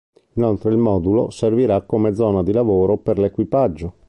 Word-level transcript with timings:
Inoltre 0.37 0.71
il 0.71 0.77
modulo 0.77 1.29
servirà 1.29 1.83
come 1.83 2.15
zona 2.15 2.41
di 2.41 2.51
lavoro 2.51 2.97
per 2.97 3.19
l'equipaggio. 3.19 3.97